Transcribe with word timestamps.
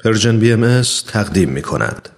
پرژن 0.00 0.38
بی 0.38 0.82
تقدیم 1.06 1.48
می 1.48 1.62
کند. 1.62 2.08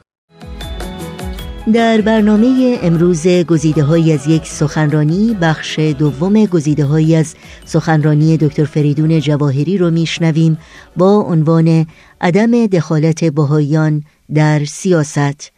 در 1.72 2.00
برنامه 2.00 2.78
امروز 2.82 3.26
گزیده 3.26 3.82
های 3.82 4.12
از 4.12 4.26
یک 4.26 4.46
سخنرانی 4.46 5.36
بخش 5.40 5.78
دوم 5.78 6.46
گزیده 6.46 6.84
های 6.84 7.16
از 7.16 7.34
سخنرانی 7.64 8.36
دکتر 8.36 8.64
فریدون 8.64 9.20
جواهری 9.20 9.78
رو 9.78 9.90
میشنویم 9.90 10.58
با 10.96 11.16
عنوان 11.16 11.86
عدم 12.20 12.66
دخالت 12.66 13.24
بهاییان 13.24 14.04
در 14.34 14.64
سیاست 14.64 15.52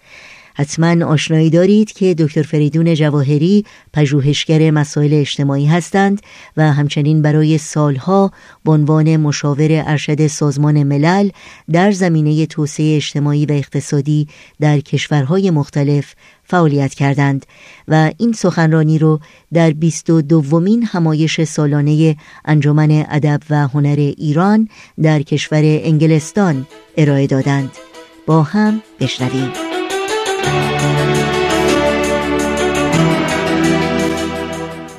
حتما 0.58 1.06
آشنایی 1.06 1.50
دارید 1.50 1.92
که 1.92 2.14
دکتر 2.14 2.42
فریدون 2.42 2.94
جواهری 2.94 3.64
پژوهشگر 3.92 4.70
مسائل 4.70 5.14
اجتماعی 5.14 5.66
هستند 5.66 6.22
و 6.56 6.72
همچنین 6.72 7.22
برای 7.22 7.58
سالها 7.58 8.32
به 8.64 8.72
عنوان 8.72 9.16
مشاور 9.16 9.68
ارشد 9.70 10.26
سازمان 10.26 10.82
ملل 10.82 11.30
در 11.72 11.90
زمینه 11.90 12.46
توسعه 12.46 12.96
اجتماعی 12.96 13.46
و 13.46 13.52
اقتصادی 13.52 14.28
در 14.60 14.80
کشورهای 14.80 15.50
مختلف 15.50 16.14
فعالیت 16.44 16.94
کردند 16.94 17.46
و 17.88 18.10
این 18.18 18.32
سخنرانی 18.32 18.98
رو 18.98 19.20
در 19.52 19.70
بیست 19.70 20.10
و 20.10 20.22
دومین 20.22 20.82
همایش 20.82 21.44
سالانه 21.44 22.16
انجمن 22.44 23.06
ادب 23.10 23.40
و 23.50 23.68
هنر 23.68 23.96
ایران 23.96 24.68
در 25.02 25.22
کشور 25.22 25.62
انگلستان 25.64 26.66
ارائه 26.96 27.26
دادند. 27.26 27.70
با 28.26 28.42
هم 28.42 28.82
بشنویم. 29.00 29.67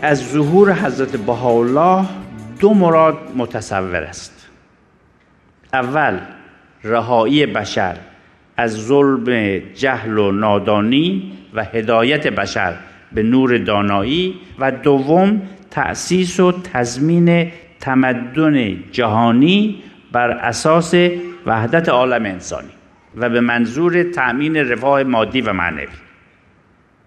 از 0.01 0.31
ظهور 0.31 0.73
حضرت 0.73 1.15
بهاءالله 1.15 2.05
دو 2.59 2.73
مراد 2.73 3.17
متصور 3.35 3.95
است. 3.95 4.49
اول 5.73 6.19
رهایی 6.83 7.45
بشر 7.45 7.97
از 8.57 8.71
ظلم 8.71 9.59
جهل 9.75 10.17
و 10.17 10.31
نادانی 10.31 11.31
و 11.53 11.63
هدایت 11.63 12.27
بشر 12.27 12.73
به 13.11 13.23
نور 13.23 13.57
دانایی 13.57 14.35
و 14.59 14.71
دوم 14.71 15.41
تأسیس 15.71 16.39
و 16.39 16.51
تضمین 16.51 17.51
تمدن 17.79 18.83
جهانی 18.91 19.83
بر 20.11 20.31
اساس 20.31 20.93
وحدت 21.45 21.89
عالم 21.89 22.25
انسانی. 22.25 22.78
و 23.17 23.29
به 23.29 23.39
منظور 23.39 24.03
تأمین 24.03 24.55
رفاه 24.55 25.03
مادی 25.03 25.41
و 25.41 25.53
معنوی. 25.53 25.87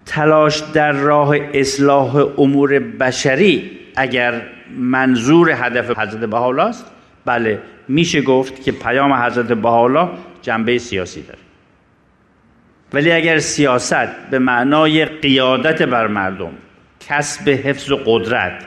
تلاش 0.07 0.59
در 0.59 0.93
راه 0.93 1.37
اصلاح 1.55 2.17
امور 2.39 2.79
بشری 2.79 3.71
اگر 3.97 4.43
منظور 4.79 5.51
هدف 5.51 5.99
حضرت 5.99 6.21
بهاءالله 6.25 6.63
است 6.63 6.87
بله 7.25 7.63
میشه 7.89 8.23
گفت 8.23 8.63
که 8.63 8.73
پیام 8.73 9.13
حضرت 9.13 9.53
بهاءالله 9.53 10.09
جنبه 10.43 10.79
سیاسی 10.79 11.23
داره. 11.23 11.39
ولی 12.93 13.13
اگر 13.13 13.39
سیاست 13.39 14.31
به 14.31 14.39
معنای 14.39 15.05
قیادت 15.05 15.83
بر 15.83 16.07
مردم 16.07 16.53
کسب 17.09 17.49
حفظ 17.49 17.91
و 17.91 17.97
قدرت 18.07 18.67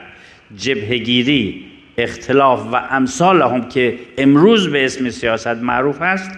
جبهگیری 0.56 1.64
اختلاف 1.98 2.66
و 2.72 2.76
امثال 2.90 3.42
هم 3.42 3.68
که 3.68 3.98
امروز 4.18 4.68
به 4.68 4.84
اسم 4.84 5.10
سیاست 5.10 5.46
معروف 5.46 6.02
است 6.02 6.30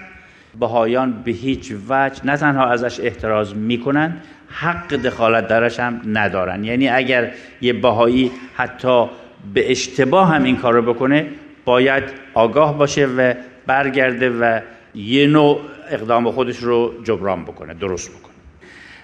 بهایان 0.60 1.22
به 1.24 1.30
هیچ 1.30 1.72
وجه 1.88 2.26
نه 2.26 2.36
تنها 2.36 2.70
ازش 2.70 3.00
احتراز 3.00 3.56
می‌کنن 3.56 4.16
حق 4.48 4.94
دخالت 4.94 5.48
درش 5.48 5.80
هم 5.80 6.00
ندارن 6.06 6.64
یعنی 6.64 6.88
اگر 6.88 7.32
یه 7.60 7.72
بهایی 7.72 8.30
حتی 8.56 9.06
به 9.54 9.70
اشتباه 9.70 10.34
هم 10.34 10.44
این 10.44 10.56
کار 10.56 10.74
رو 10.74 10.94
بکنه 10.94 11.26
باید 11.64 12.04
آگاه 12.34 12.78
باشه 12.78 13.06
و 13.06 13.34
برگرده 13.66 14.30
و 14.30 14.60
یه 14.94 15.26
نوع 15.26 15.60
اقدام 15.90 16.30
خودش 16.30 16.56
رو 16.56 16.94
جبران 17.04 17.44
بکنه 17.44 17.74
درست 17.74 18.10
بکنه. 18.10 18.34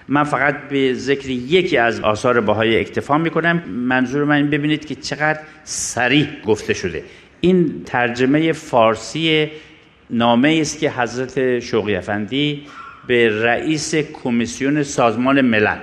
من 0.07 0.23
فقط 0.23 0.55
به 0.69 0.93
ذکر 0.93 1.29
یکی 1.29 1.77
از 1.77 1.99
آثار 1.99 2.41
بهای 2.41 2.79
اکتفا 2.79 3.17
می‌کنم. 3.17 3.63
منظور 3.69 4.23
من 4.23 4.35
این 4.35 4.49
ببینید 4.49 4.85
که 4.85 4.95
چقدر 4.95 5.39
سریح 5.63 6.27
گفته 6.45 6.73
شده. 6.73 7.03
این 7.41 7.81
ترجمه 7.85 8.51
فارسی 8.51 9.51
نامه 10.09 10.57
است 10.61 10.79
که 10.79 10.91
حضرت 10.91 11.59
شوقی 11.59 11.95
افندی 11.95 12.63
به 13.07 13.43
رئیس 13.43 13.95
کمیسیون 13.95 14.83
سازمان 14.83 15.41
ملل 15.41 15.77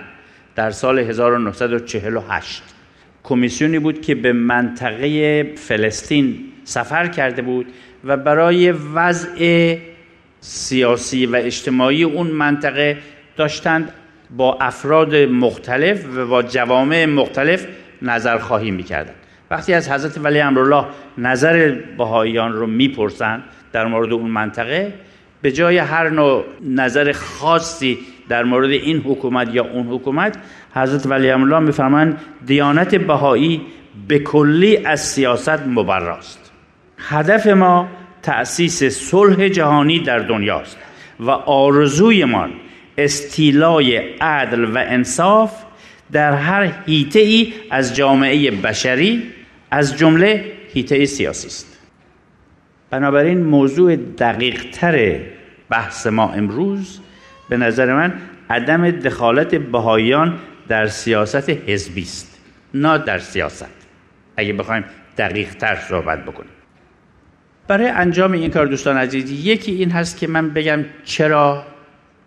در 0.55 0.71
سال 0.71 0.99
1948 0.99 2.63
کمیسیونی 3.25 3.79
بود 3.79 4.01
که 4.01 4.15
به 4.15 4.33
منطقه 4.33 5.43
فلسطین 5.57 6.39
سفر 6.65 7.07
کرده 7.07 7.43
بود 7.43 7.67
و 8.05 8.17
برای 8.17 8.73
وضع 8.73 9.77
سیاسی 10.41 11.27
و 11.27 11.37
اجتماعی 11.37 12.05
اون 12.05 12.27
منطقه 12.27 12.99
داشتند 13.37 13.93
با 14.37 14.59
افراد 14.61 15.15
مختلف 15.17 16.07
و 16.17 16.27
با 16.27 16.43
جوامع 16.43 17.05
مختلف 17.05 17.67
نظرخواهی 18.03 18.71
می‌کردند. 18.71 19.15
وقتی 19.51 19.75
از 19.75 19.91
حضرت 19.91 20.19
ولی 20.19 20.41
امرالله 20.41 20.85
نظر 21.19 21.79
بهاییان 21.99 22.53
رو 22.53 22.67
می‌پرسند 22.67 23.43
در 23.73 23.87
مورد 23.87 24.13
اون 24.13 24.31
منطقه. 24.31 24.93
به 25.43 25.53
جای 25.53 25.79
هر 25.79 26.09
نوع 26.09 26.45
نظر 26.69 27.13
خاصی 27.13 27.99
در 28.29 28.45
مورد 28.45 28.71
این 28.71 28.99
حکومت 28.99 29.55
یا 29.55 29.65
اون 29.65 29.87
حکومت 29.87 30.39
حضرت 30.75 31.07
ولی 31.07 31.31
الله 31.31 31.59
میفرمایند 31.59 32.21
دیانت 32.47 32.95
بهایی 32.95 33.61
به 34.09 34.19
کلی 34.19 34.77
از 34.77 35.01
سیاست 35.01 35.67
مبراست. 35.67 36.53
هدف 36.99 37.47
ما 37.47 37.89
تأسیس 38.23 38.85
صلح 38.85 39.49
جهانی 39.49 39.99
در 39.99 40.19
دنیاست 40.19 40.79
و 41.21 41.31
آرزویمان 41.31 42.51
استیلای 42.99 43.97
عدل 44.21 44.65
و 44.65 44.79
انصاف 44.79 45.53
در 46.13 46.33
هر 46.33 46.73
هیته 46.87 47.21
ای 47.21 47.53
از 47.71 47.97
جامعه 47.97 48.51
بشری 48.51 49.23
از 49.71 49.99
جمله 49.99 50.53
هیته 50.75 51.07
سیاسی 51.07 51.47
است. 51.47 51.72
بنابراین 52.93 53.43
موضوع 53.45 53.97
دقیق 53.97 54.65
تر 54.73 55.21
بحث 55.71 56.07
ما 56.07 56.33
امروز 56.33 57.01
به 57.49 57.57
نظر 57.57 57.95
من 57.95 58.13
عدم 58.51 58.91
دخالت 58.91 59.55
بهاییان 59.55 60.39
در 60.69 60.87
سیاست 60.87 61.51
حزبی 61.51 62.03
است 62.03 62.41
نه 62.75 62.99
در 62.99 63.19
سیاست. 63.19 63.75
اگه 64.37 64.53
بخوایم 64.53 64.85
دقیق 65.19 65.55
تر 65.55 65.75
صحبت 65.89 66.25
بکنیم. 66.25 66.51
برای 67.69 67.89
انجام 67.89 68.33
این 68.33 68.51
کار 68.51 68.67
دوستان 68.67 68.97
عزیز 68.97 69.47
یکی 69.47 69.73
این 69.73 69.91
هست 69.91 70.19
که 70.19 70.27
من 70.27 70.51
بگم 70.51 70.85
چرا 71.05 71.65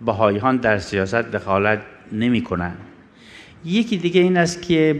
بهاییان 0.06 0.58
در 0.58 0.78
سیاست 0.78 1.16
دخالت 1.16 1.80
نمی 2.12 2.42
کنن. 2.42 2.74
یکی 3.66 3.98
دیگه 3.98 4.22
این 4.22 4.38
است 4.38 4.62
که 4.62 5.00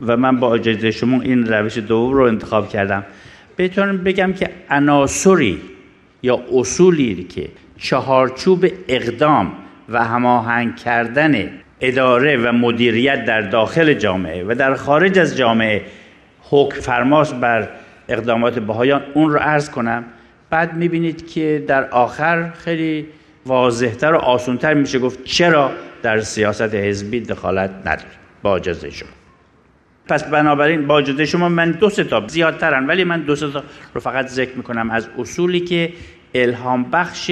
و 0.00 0.16
من 0.16 0.40
با 0.40 0.54
اجازه 0.54 0.90
شما 0.90 1.20
این 1.20 1.46
روش 1.46 1.78
دوم 1.78 2.12
رو 2.12 2.22
انتخاب 2.24 2.68
کردم. 2.68 3.04
بهتون 3.56 4.04
بگم 4.04 4.32
که 4.32 4.50
عناصری 4.70 5.60
یا 6.22 6.40
اصولی 6.52 7.24
که 7.24 7.48
چهارچوب 7.78 8.66
اقدام 8.88 9.52
و 9.88 10.04
هماهنگ 10.04 10.76
کردن 10.76 11.50
اداره 11.80 12.36
و 12.36 12.52
مدیریت 12.52 13.24
در 13.24 13.40
داخل 13.40 13.94
جامعه 13.94 14.44
و 14.44 14.54
در 14.54 14.74
خارج 14.74 15.18
از 15.18 15.36
جامعه 15.36 15.82
حکم 16.40 16.80
فرماس 16.80 17.32
بر 17.32 17.68
اقدامات 18.08 18.58
بهایان 18.58 19.02
اون 19.14 19.30
رو 19.30 19.38
عرض 19.38 19.70
کنم. 19.70 20.04
بعد 20.50 20.74
می‌بینید 20.76 21.30
که 21.30 21.64
در 21.66 21.90
آخر 21.90 22.50
خیلی 22.50 23.06
واضحتر 23.46 24.12
و 24.12 24.16
آسونتر 24.16 24.74
میشه 24.74 24.98
گفت 24.98 25.24
چرا 25.24 25.70
در 26.02 26.20
سیاست 26.20 26.74
حزبی 26.74 27.20
دخالت 27.20 27.70
نداره 27.84 28.10
با 28.42 28.56
اجازه 28.56 28.90
شما. 28.90 29.23
پس 30.08 30.24
بنابراین 30.24 30.86
با 30.86 30.98
اجازه 30.98 31.24
شما 31.24 31.48
من 31.48 31.70
دو 31.70 31.90
تا 31.90 32.26
زیادترن 32.26 32.86
ولی 32.86 33.04
من 33.04 33.20
دو 33.20 33.36
تا 33.36 33.62
رو 33.94 34.00
فقط 34.00 34.26
ذکر 34.26 34.56
می‌کنم 34.56 34.90
از 34.90 35.08
اصولی 35.18 35.60
که 35.60 35.92
الهام 36.34 36.84
بخش 36.84 37.30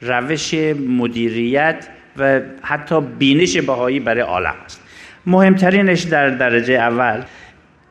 روش 0.00 0.54
مدیریت 0.88 1.88
و 2.16 2.40
حتی 2.62 3.00
بینش 3.00 3.56
بهایی 3.56 4.00
برای 4.00 4.20
عالم 4.20 4.54
است. 4.64 4.82
مهمترینش 5.26 6.02
در 6.02 6.30
درجه 6.30 6.74
اول 6.74 7.22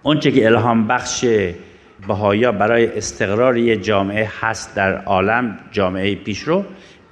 اونچه 0.03 0.31
که 0.31 0.45
الهام 0.45 0.87
بخش 0.87 1.25
بهایی 2.07 2.51
برای 2.51 2.97
استقرار 2.97 3.57
یه 3.57 3.75
جامعه 3.75 4.31
هست 4.41 4.75
در 4.75 4.97
عالم 4.97 5.59
جامعه 5.71 6.15
پیشرو 6.15 6.65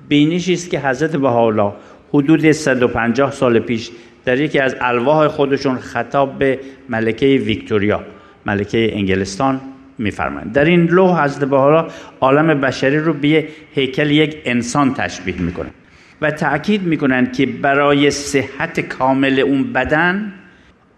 بینشی 0.07 0.53
است 0.53 0.69
که 0.69 0.79
حضرت 0.79 1.15
بهاءالله 1.15 1.73
حدود 2.13 2.51
150 2.51 3.31
سال 3.31 3.59
پیش 3.59 3.91
در 4.25 4.39
یکی 4.39 4.59
از 4.59 4.75
الواح 4.81 5.27
خودشون 5.27 5.77
خطاب 5.77 6.39
به 6.39 6.59
ملکه 6.89 7.25
ویکتوریا 7.25 8.03
ملکه 8.45 8.97
انگلستان 8.97 9.61
میفرمایند. 9.97 10.53
در 10.53 10.65
این 10.65 10.85
لوح 10.85 11.23
حضرت 11.23 11.49
بهاءالله 11.49 11.91
عالم 12.21 12.61
بشری 12.61 12.97
رو 12.97 13.13
به 13.13 13.47
هیکل 13.73 14.11
یک 14.11 14.41
انسان 14.45 14.93
تشبیه 14.93 15.41
می‌کنن 15.41 15.69
و 16.21 16.31
تأکید 16.31 16.83
می‌کنن 16.83 17.31
که 17.31 17.45
برای 17.45 18.11
صحت 18.11 18.79
کامل 18.79 19.39
اون 19.39 19.73
بدن 19.73 20.33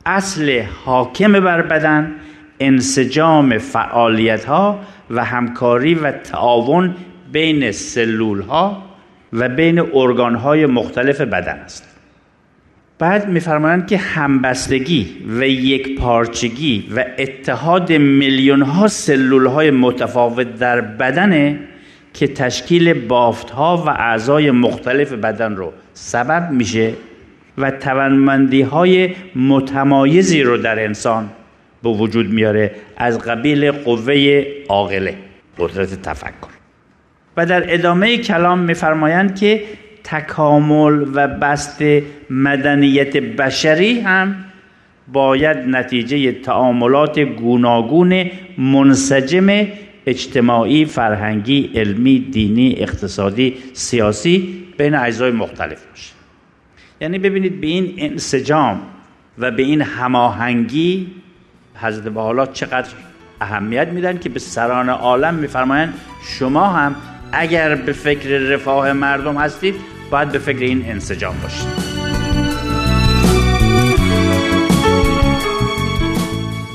اصل 0.05 0.61
حاکم 0.85 1.39
بر 1.39 1.61
بدن 1.61 2.15
انسجام 2.59 3.57
فعالیت 3.57 4.45
ها 4.45 4.79
و 5.09 5.25
همکاری 5.25 5.95
و 5.95 6.11
تعاون 6.11 6.95
بین 7.31 7.71
سلول 7.71 8.41
ها 8.41 8.83
و 9.33 9.49
بین 9.49 9.79
ارگان 9.93 10.35
های 10.35 10.65
مختلف 10.65 11.21
بدن 11.21 11.55
است. 11.55 11.96
بعد 12.99 13.29
میفرمایند 13.29 13.87
که 13.87 13.97
همبستگی 13.97 15.17
و 15.39 15.47
یک 15.47 15.99
پارچگی 15.99 16.87
و 16.95 17.05
اتحاد 17.17 17.91
میلیون 17.91 18.61
ها 18.61 18.87
سلول 18.87 19.45
های 19.45 19.71
متفاوت 19.71 20.55
در 20.59 20.81
بدنه 20.81 21.59
که 22.13 22.27
تشکیل 22.27 22.93
بافت 22.93 23.49
ها 23.49 23.83
و 23.87 23.89
اعضای 23.89 24.51
مختلف 24.51 25.13
بدن 25.13 25.55
رو 25.55 25.73
سبب 25.93 26.51
میشه 26.51 26.93
و 27.57 27.71
توانمندی 27.71 28.61
های 28.61 29.09
متمایزی 29.35 30.43
رو 30.43 30.57
در 30.57 30.83
انسان 30.83 31.29
به 31.83 31.89
وجود 31.89 32.29
میاره 32.29 32.71
از 32.97 33.19
قبیل 33.19 33.71
قوه 33.71 34.45
عاقله 34.69 35.15
قدرت 35.57 36.01
تفکر. 36.01 36.57
و 37.37 37.45
در 37.45 37.73
ادامه 37.73 38.17
کلام 38.17 38.59
میفرمایند 38.59 39.39
که 39.39 39.63
تکامل 40.07 41.05
و 41.13 41.27
بست 41.27 41.83
مدنیت 42.29 43.17
بشری 43.17 43.99
هم 43.99 44.35
باید 45.07 45.57
نتیجه 45.57 46.31
تعاملات 46.31 47.19
گوناگون 47.19 48.25
منسجم 48.57 49.67
اجتماعی، 50.05 50.85
فرهنگی، 50.85 51.71
علمی، 51.75 52.19
دینی، 52.19 52.75
اقتصادی، 52.77 53.53
سیاسی 53.73 54.63
بین 54.77 54.95
اجزای 54.95 55.31
مختلف 55.31 55.85
باشه. 55.85 56.13
یعنی 57.01 57.19
ببینید 57.19 57.61
به 57.61 57.67
این 57.67 57.93
انسجام 57.97 58.81
و 59.37 59.51
به 59.51 59.63
این 59.63 59.81
هماهنگی 59.81 61.07
حضرت 61.75 62.17
حالا 62.17 62.45
چقدر 62.45 62.89
اهمیت 63.41 63.87
میدن 63.87 64.17
که 64.17 64.29
به 64.29 64.39
سران 64.39 64.89
عالم 64.89 65.33
میفرمایند 65.33 65.93
شما 66.39 66.67
هم 66.67 66.95
اگر 67.31 67.75
به 67.75 67.91
فکر 67.91 68.29
رفاه 68.29 68.93
مردم 68.93 69.37
هستید 69.37 69.75
باید 70.11 70.31
به 70.31 70.39
فکر 70.39 70.59
این 70.59 70.89
انسجام 70.89 71.35
باشید 71.43 71.97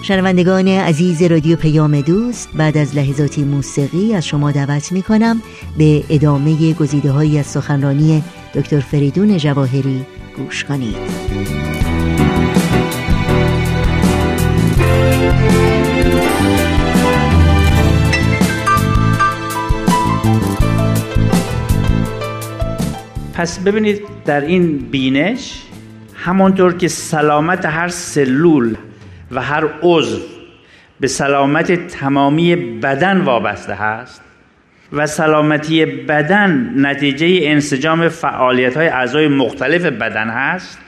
شنوندگان 0.02 0.68
عزیز 0.68 1.22
رادیو 1.22 1.56
پیام 1.56 2.00
دوست 2.00 2.48
بعد 2.54 2.76
از 2.76 2.96
لحظاتی 2.96 3.44
موسیقی 3.44 4.14
از 4.14 4.26
شما 4.26 4.52
دعوت 4.52 4.92
می 4.92 5.02
کنم 5.02 5.42
به 5.78 6.04
ادامه 6.10 6.72
گزیده 6.72 7.38
از 7.38 7.46
سخنرانی 7.46 8.22
دکتر 8.54 8.80
فریدون 8.80 9.36
جواهری 9.36 10.06
گوش 10.36 10.64
کنید. 10.64 11.91
پس 23.42 23.58
ببینید 23.58 24.02
در 24.24 24.40
این 24.40 24.78
بینش 24.78 25.62
همانطور 26.14 26.76
که 26.76 26.88
سلامت 26.88 27.66
هر 27.66 27.88
سلول 27.88 28.76
و 29.30 29.42
هر 29.42 29.64
عضو 29.82 30.20
به 31.00 31.06
سلامت 31.06 31.86
تمامی 31.86 32.56
بدن 32.56 33.20
وابسته 33.20 33.74
هست 33.74 34.22
و 34.92 35.06
سلامتی 35.06 35.86
بدن 35.86 36.72
نتیجه 36.76 37.38
انسجام 37.42 38.08
فعالیت 38.08 38.76
های 38.76 38.88
اعضای 38.88 39.28
مختلف 39.28 39.84
بدن 39.84 40.28
هست 40.28 40.78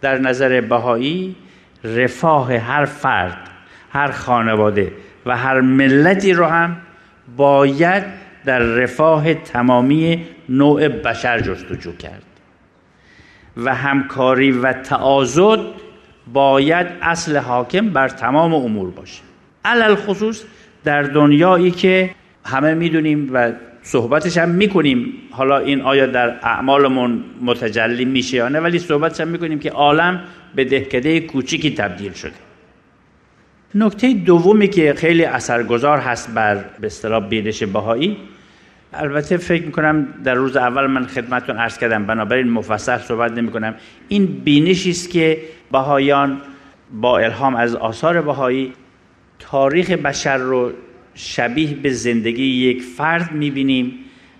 در 0.00 0.18
نظر 0.18 0.60
بهایی 0.60 1.36
رفاه 1.84 2.56
هر 2.56 2.84
فرد 2.84 3.50
هر 3.92 4.10
خانواده 4.10 4.92
و 5.26 5.36
هر 5.36 5.60
ملتی 5.60 6.32
رو 6.32 6.46
هم 6.46 6.76
باید 7.36 8.19
در 8.44 8.58
رفاه 8.58 9.34
تمامی 9.34 10.26
نوع 10.48 10.88
بشر 10.88 11.40
جستجو 11.40 11.96
کرد. 11.96 12.22
و 13.56 13.74
همکاری 13.74 14.50
و 14.50 14.72
تعاضد 14.72 15.60
باید 16.32 16.86
اصل 17.02 17.36
حاکم 17.36 17.88
بر 17.88 18.08
تمام 18.08 18.54
امور 18.54 18.90
باشه. 18.90 19.22
علل 19.64 19.94
خصوص 19.94 20.42
در 20.84 21.02
دنیایی 21.02 21.70
که 21.70 22.10
همه 22.44 22.74
می‌دونیم 22.74 23.30
و 23.32 23.52
صحبتش 23.82 24.38
هم 24.38 24.48
می‌کنیم 24.48 25.12
حالا 25.30 25.58
این 25.58 25.80
آیا 25.80 26.06
در 26.06 26.36
اعمالمون 26.42 27.24
متجلی 27.42 28.04
میشه 28.04 28.36
یا 28.36 28.48
نه 28.48 28.60
ولی 28.60 28.78
صحبتش 28.78 29.20
هم 29.20 29.28
می‌کنیم 29.28 29.58
که 29.58 29.70
عالم 29.70 30.22
به 30.54 30.64
دهکده 30.64 31.20
کوچیکی 31.20 31.74
تبدیل 31.74 32.12
شده. 32.12 32.49
نکته 33.74 34.14
دومی 34.14 34.68
که 34.68 34.94
خیلی 34.94 35.24
اثرگذار 35.24 35.98
هست 35.98 36.34
بر 36.34 36.64
به 36.80 36.86
اصطلاح 36.86 37.28
بینش 37.28 37.62
بهایی 37.62 38.16
البته 38.92 39.36
فکر 39.36 39.66
می‌کنم 39.66 40.08
در 40.24 40.34
روز 40.34 40.56
اول 40.56 40.86
من 40.86 41.06
خدمتتون 41.06 41.56
عرض 41.56 41.78
کردم 41.78 42.06
بنابراین 42.06 42.50
مفصل 42.50 42.98
صحبت 42.98 43.32
نمی 43.32 43.50
کنم 43.50 43.74
این 44.08 44.26
بینشی 44.26 44.90
است 44.90 45.10
که 45.10 45.38
بهایان 45.72 46.40
با 47.00 47.18
الهام 47.18 47.56
از 47.56 47.76
آثار 47.76 48.20
بهایی 48.20 48.72
تاریخ 49.38 49.90
بشر 49.90 50.36
رو 50.36 50.72
شبیه 51.14 51.74
به 51.74 51.90
زندگی 51.90 52.44
یک 52.44 52.82
فرد 52.82 53.32
می‌بینیم 53.32 53.94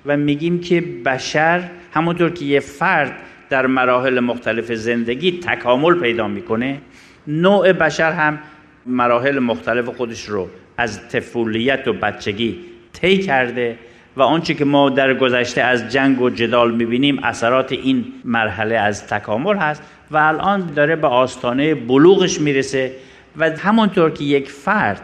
و 0.07 0.17
میگیم 0.17 0.61
که 0.61 0.81
بشر 0.81 1.71
همونطور 1.95 2.31
که 2.31 2.45
یه 2.45 2.61
فرد 2.61 3.13
در 3.51 3.67
مراحل 3.67 4.21
مختلف 4.21 4.73
زندگی 4.73 5.41
تکامل 5.41 6.01
پیدا 6.01 6.29
می‌کنه 6.29 6.81
نوع 7.27 7.73
بشر 7.73 8.13
هم 8.13 8.39
مراحل 8.87 9.39
مختلف 9.39 9.89
خودش 9.89 10.25
رو 10.25 10.49
از 10.77 11.09
طفولیت 11.09 11.89
و 11.89 11.93
بچگی 11.93 12.59
طی 12.93 13.19
کرده 13.19 13.77
و 14.17 14.23
آنچه 14.23 14.55
که 14.55 14.65
ما 14.65 14.91
در 14.91 15.15
گذشته 15.15 15.63
از 15.63 15.89
جنگ 15.93 16.21
و 16.21 16.31
جدال 16.31 16.75
می‌بینیم 16.75 17.19
اثرات 17.25 17.73
این 17.73 18.05
مرحله 18.25 18.77
از 18.77 19.07
تکامل 19.07 19.57
هست 19.57 19.83
و 20.11 20.17
الان 20.17 20.73
داره 20.75 20.97
به 20.97 21.07
آستانه 21.07 21.75
بلوغش 21.75 22.41
می‌رسه 22.41 22.93
و 23.37 23.51
همونطور 23.51 24.11
که 24.11 24.25
یک 24.25 24.51
فرد 24.51 25.03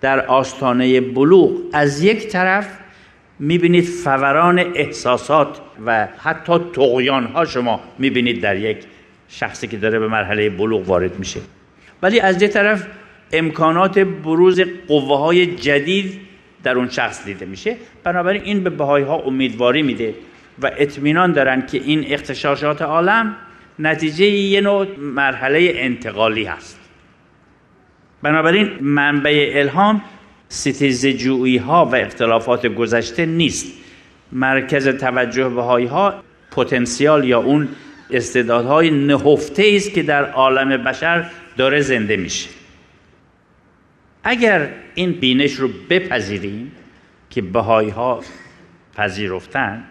در 0.00 0.26
آستانه 0.26 1.00
بلوغ 1.00 1.52
از 1.72 2.02
یک 2.02 2.28
طرف 2.28 2.78
می‌بینید 3.38 3.84
فوران 3.84 4.58
احساسات 4.58 5.60
و 5.86 6.08
حتی 6.18 6.58
تقیان 6.74 7.24
ها 7.24 7.44
شما 7.44 7.80
می‌بینید 7.98 8.40
در 8.40 8.56
یک 8.56 8.78
شخصی 9.28 9.66
که 9.66 9.76
داره 9.76 9.98
به 9.98 10.08
مرحله 10.08 10.50
بلوغ 10.50 10.88
وارد 10.88 11.18
میشه. 11.18 11.40
ولی 12.02 12.20
از 12.20 12.42
یک 12.42 12.50
طرف 12.50 12.86
امکانات 13.32 13.98
بروز 13.98 14.60
قوه 14.88 15.18
های 15.18 15.46
جدید 15.46 16.20
در 16.62 16.76
اون 16.76 16.88
شخص 16.88 17.24
دیده 17.24 17.46
میشه. 17.46 17.76
بنابراین 18.04 18.42
این 18.42 18.64
به 18.64 18.70
بهای 18.70 19.02
ها 19.02 19.16
امیدواری 19.16 19.82
میده 19.82 20.14
و 20.62 20.70
اطمینان 20.78 21.32
دارن 21.32 21.66
که 21.66 21.78
این 21.78 22.04
اختشاشات 22.08 22.82
عالم 22.82 23.36
نتیجه 23.78 24.24
یه 24.26 24.60
نوع 24.60 24.86
مرحله 24.98 25.72
انتقالی 25.74 26.44
هست. 26.44 26.80
بنابراین 28.22 28.70
منبع 28.80 29.52
الهام 29.54 30.02
ستیزجویی 30.48 31.56
ها 31.56 31.84
و 31.84 31.94
اختلافات 31.94 32.66
گذشته 32.66 33.26
نیست. 33.26 33.72
مرکز 34.32 34.88
توجه 34.88 35.48
بهایی 35.48 35.86
ها 35.86 36.14
پتانسیال 36.50 37.24
یا 37.24 37.40
اون 37.40 37.68
استعدادهای 38.10 38.90
نهفته 38.90 39.72
است 39.76 39.92
که 39.94 40.02
در 40.02 40.30
عالم 40.30 40.84
بشر 40.84 41.30
داره 41.56 41.80
زنده 41.80 42.16
میشه. 42.16 42.48
اگر 44.28 44.68
این 44.94 45.12
بینش 45.12 45.52
رو 45.52 45.68
بپذیریم 45.90 46.72
که 47.30 47.42
بهایی 47.42 47.90
ها 47.90 48.20
پذیرفتن 48.96 49.84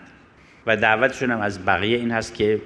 و 0.67 0.77
دعوتشون 0.77 1.31
هم 1.31 1.39
از 1.39 1.65
بقیه 1.65 1.97
این 1.97 2.11
هست 2.11 2.35
که 2.35 2.61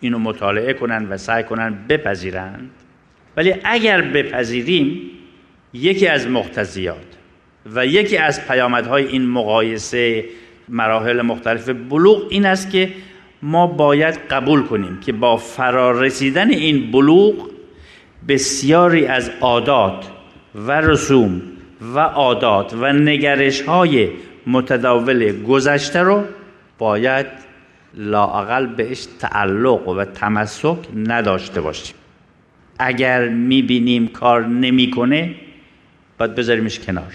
اینو 0.00 0.18
مطالعه 0.18 0.72
کنن 0.72 1.06
و 1.08 1.16
سعی 1.16 1.42
کنن 1.42 1.78
بپذیرند 1.88 2.70
ولی 3.36 3.54
اگر 3.64 4.00
بپذیریم 4.00 5.10
یکی 5.72 6.06
از 6.06 6.28
مقتضیات 6.28 7.06
و 7.74 7.86
یکی 7.86 8.16
از 8.16 8.46
پیامدهای 8.46 9.06
این 9.06 9.26
مقایسه 9.26 10.24
مراحل 10.68 11.22
مختلف 11.22 11.68
بلوغ 11.68 12.22
این 12.30 12.46
است 12.46 12.70
که 12.70 12.92
ما 13.42 13.66
باید 13.66 14.14
قبول 14.14 14.62
کنیم 14.62 15.00
که 15.00 15.12
با 15.12 15.36
فرارسیدن 15.36 16.50
این 16.50 16.90
بلوغ 16.90 17.50
بسیاری 18.28 19.06
از 19.06 19.30
عادات 19.40 20.13
و 20.54 20.80
رسوم 20.80 21.42
و 21.94 21.98
عادات 21.98 22.74
و 22.74 22.92
نگرش 22.92 23.60
های 23.60 24.08
متداول 24.46 25.42
گذشته 25.42 26.00
رو 26.00 26.24
باید 26.78 27.26
لاقل 27.94 28.66
بهش 28.66 29.06
تعلق 29.18 29.88
و 29.88 30.04
تمسک 30.04 30.78
نداشته 30.96 31.60
باشیم. 31.60 31.96
اگر 32.78 33.28
می‌بینیم 33.28 34.08
کار 34.08 34.46
نمی‌کنه 34.46 35.34
باید 36.18 36.34
بذاریمش 36.34 36.78
کنار. 36.78 37.12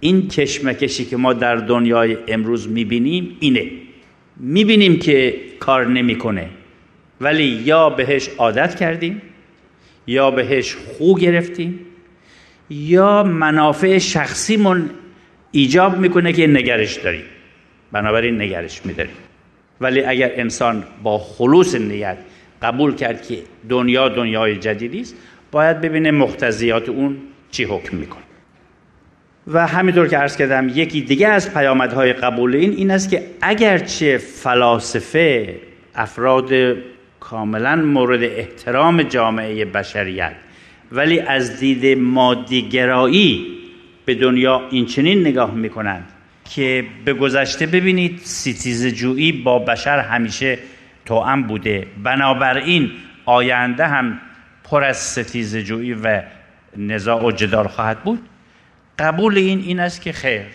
این 0.00 0.28
کشمکشی 0.28 1.04
که 1.04 1.16
ما 1.16 1.32
در 1.32 1.56
دنیای 1.56 2.16
امروز 2.28 2.68
می‌بینیم 2.68 3.36
اینه. 3.40 3.70
می‌بینیم 4.36 4.98
که 4.98 5.40
کار 5.60 5.86
نمی‌کنه 5.86 6.48
ولی 7.20 7.44
یا 7.44 7.90
بهش 7.90 8.28
عادت 8.38 8.74
کردیم 8.74 9.22
یا 10.06 10.30
بهش 10.30 10.74
خو 10.74 11.14
گرفتیم 11.14 11.80
یا 12.70 13.22
منافع 13.22 13.98
شخصیمون 13.98 14.90
ایجاب 15.50 15.98
می‌کنه 15.98 16.32
که 16.32 16.46
نگرش 16.46 16.94
داریم 16.94 17.24
بنابراین 17.92 18.40
نگرش 18.40 18.86
میداریم 18.86 19.16
ولی 19.80 20.04
اگر 20.04 20.32
انسان 20.36 20.84
با 21.02 21.18
خلوص 21.18 21.74
نیت 21.74 22.16
قبول 22.62 22.94
کرد 22.94 23.22
که 23.22 23.38
دنیا 23.68 24.08
دنیای 24.08 24.56
جدیدی 24.56 25.00
است 25.00 25.16
باید 25.50 25.80
ببینه 25.80 26.10
مقتضیات 26.10 26.88
اون 26.88 27.16
چی 27.50 27.64
حکم 27.64 27.96
می‌کنه. 27.96 28.22
و 29.46 29.66
همینطور 29.66 30.08
که 30.08 30.18
عرض 30.18 30.36
کردم 30.36 30.68
یکی 30.74 31.00
دیگه 31.00 31.28
از 31.28 31.54
پیامدهای 31.54 32.12
قبول 32.12 32.54
این 32.54 32.72
این 32.72 32.90
است 32.90 33.10
که 33.10 33.22
اگرچه 33.40 34.18
فلاسفه 34.18 35.54
افراد 35.94 36.50
کاملا 37.20 37.76
مورد 37.76 38.22
احترام 38.22 39.02
جامعه 39.02 39.64
بشریت 39.64 40.32
ولی 40.92 41.20
از 41.20 41.60
دید 41.60 41.98
مادیگرایی 41.98 43.46
به 44.04 44.14
دنیا 44.14 44.68
این 44.70 44.86
چنین 44.86 45.20
نگاه 45.20 45.54
می‌کنند 45.54 46.08
که 46.54 46.84
به 47.04 47.12
گذشته 47.12 47.66
ببینید 47.66 48.20
ستیز 48.22 48.86
جویی 48.86 49.32
با 49.32 49.58
بشر 49.58 49.98
همیشه 49.98 50.58
توأم 51.04 51.42
بوده. 51.42 51.86
بنابراین 52.02 52.90
آینده 53.24 53.86
هم 53.86 54.20
پر 54.64 54.84
از 54.84 54.96
ستیز 54.96 55.56
جویی 55.56 55.94
و 55.94 56.22
نزاع 56.76 57.24
و 57.24 57.30
جدال 57.30 57.68
خواهد 57.68 58.02
بود. 58.04 58.20
قبول 58.98 59.38
این 59.38 59.58
این 59.58 59.80
است 59.80 60.02
که 60.02 60.12
خیر. 60.12 60.46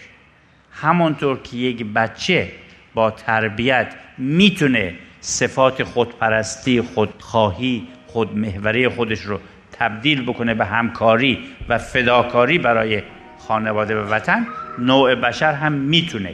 همانطور 0.71 1.39
که 1.39 1.57
یک 1.57 1.85
بچه 1.85 2.51
با 2.93 3.11
تربیت 3.11 3.95
می‌تونه 4.17 4.93
صفات 5.21 5.83
خودپرستی 5.83 6.81
خودخواهی 6.81 7.87
خودمحوری 8.07 8.87
خودش 8.87 9.21
رو 9.21 9.39
تبدیل 9.79 10.25
بکنه 10.25 10.53
به 10.53 10.65
همکاری 10.65 11.39
و 11.69 11.77
فداکاری 11.77 12.57
برای 12.57 13.03
خانواده 13.37 14.01
و 14.01 14.13
وطن 14.13 14.47
نوع 14.79 15.15
بشر 15.15 15.53
هم 15.53 15.71
می‌تونه 15.71 16.33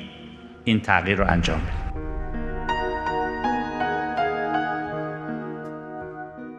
این 0.63 0.79
تغییر 0.79 1.17
رو 1.17 1.25
انجام 1.27 1.59
بده. 1.59 1.85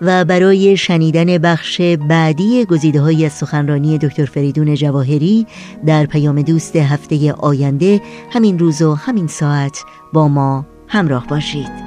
و 0.01 0.25
برای 0.25 0.77
شنیدن 0.77 1.39
بخش 1.39 1.81
بعدی 1.81 2.65
گزیده 2.65 3.01
های 3.01 3.29
سخنرانی 3.29 3.99
دکتر 3.99 4.25
فریدون 4.25 4.75
جواهری 4.75 5.47
در 5.87 6.07
پیام 6.07 6.43
دوست 6.43 6.77
هفته 6.77 7.33
آینده 7.33 8.01
همین 8.33 8.59
روز 8.59 8.83
و 8.83 8.95
همین 8.95 9.27
ساعت 9.27 9.85
با 10.13 10.29
ما 10.29 10.67
همراه 10.89 11.27
باشید. 11.27 11.86